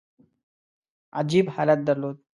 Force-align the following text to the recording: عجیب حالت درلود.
عجیب 1.17 1.47
حالت 1.55 1.77
درلود. 1.87 2.17